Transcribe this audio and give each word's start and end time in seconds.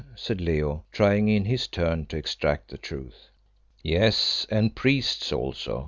said 0.15 0.41
Leo, 0.41 0.83
trying 0.91 1.27
in 1.27 1.45
his 1.45 1.67
turn 1.67 2.07
to 2.07 2.17
extract 2.17 2.69
the 2.71 2.77
truth. 2.79 3.29
"Yes, 3.83 4.47
and 4.49 4.73
priests 4.75 5.31
also. 5.31 5.79